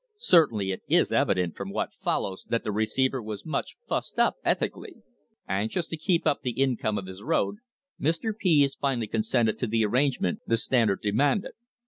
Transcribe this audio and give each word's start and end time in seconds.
Certainly 0.17 0.71
it 0.71 0.81
is 0.89 1.11
evident 1.11 1.55
from 1.55 1.69
what 1.69 1.93
follows 1.93 2.43
that 2.49 2.63
the 2.63 2.71
receiver 2.71 3.21
was 3.21 3.45
much 3.45 3.75
"fussed 3.87 4.17
up" 4.17 4.37
ethically. 4.43 4.95
Anxious 5.47 5.85
to 5.89 5.95
keep 5.95 6.25
up 6.25 6.41
the 6.41 6.59
income 6.59 6.97
of 6.97 7.05
his 7.05 7.21
road, 7.21 7.57
Mr. 8.01 8.35
Pease 8.35 8.73
finally 8.73 9.05
consented 9.05 9.59
to 9.59 9.67
the 9.67 9.85
arrangement 9.85 10.39
the 10.47 10.57
Standard 10.57 11.01
demanded. 11.03 11.51